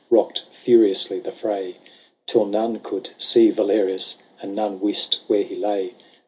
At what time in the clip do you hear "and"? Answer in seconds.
4.41-4.55